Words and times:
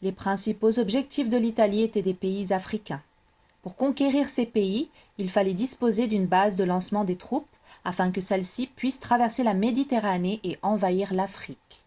les 0.00 0.12
principaux 0.12 0.78
objectifs 0.78 1.28
de 1.28 1.36
l'italie 1.36 1.82
étaient 1.82 2.00
les 2.00 2.14
pays 2.14 2.54
africains 2.54 3.02
pour 3.60 3.76
conquérir 3.76 4.30
ces 4.30 4.46
pays 4.46 4.88
il 5.18 5.28
fallait 5.28 5.52
disposer 5.52 6.06
d'une 6.08 6.26
base 6.26 6.56
de 6.56 6.64
lancement 6.64 7.04
des 7.04 7.18
troupes 7.18 7.54
afin 7.84 8.10
que 8.10 8.22
celles-ci 8.22 8.66
puissent 8.66 8.98
traverser 8.98 9.42
la 9.42 9.52
méditerranée 9.52 10.40
et 10.42 10.58
envahir 10.62 11.12
l'afrique 11.12 11.84